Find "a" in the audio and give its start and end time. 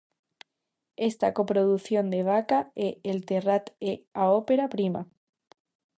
4.21-4.23